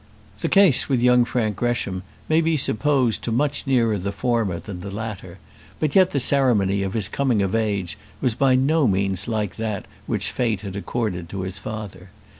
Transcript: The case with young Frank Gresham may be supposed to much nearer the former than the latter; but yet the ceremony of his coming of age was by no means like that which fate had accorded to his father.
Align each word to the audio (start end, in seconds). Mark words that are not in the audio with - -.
The 0.39 0.49
case 0.49 0.89
with 0.89 0.99
young 0.99 1.25
Frank 1.25 1.57
Gresham 1.57 2.01
may 2.27 2.41
be 2.41 2.57
supposed 2.57 3.21
to 3.23 3.31
much 3.31 3.67
nearer 3.67 3.99
the 3.99 4.11
former 4.11 4.57
than 4.57 4.79
the 4.79 4.89
latter; 4.89 5.37
but 5.79 5.93
yet 5.93 6.09
the 6.09 6.19
ceremony 6.19 6.81
of 6.81 6.95
his 6.95 7.07
coming 7.07 7.43
of 7.43 7.53
age 7.53 7.99
was 8.19 8.33
by 8.33 8.55
no 8.55 8.87
means 8.87 9.27
like 9.27 9.57
that 9.57 9.85
which 10.07 10.31
fate 10.31 10.61
had 10.61 10.75
accorded 10.75 11.29
to 11.29 11.41
his 11.41 11.59
father. 11.59 12.09